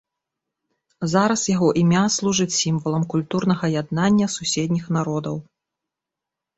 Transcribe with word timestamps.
Зараз 1.11 1.43
яго 1.55 1.69
імя 1.83 2.01
служыць 2.17 2.49
сімвалам 2.63 3.07
культурнага 3.13 3.65
яднання 3.81 4.33
суседніх 4.41 4.85
народаў. 5.01 5.35